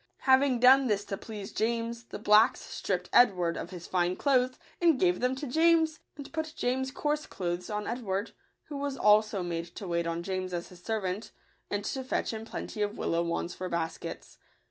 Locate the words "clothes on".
7.27-7.85